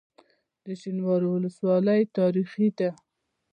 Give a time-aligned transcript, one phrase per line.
[0.63, 2.89] د شینوارو ولسوالۍ تاریخي ده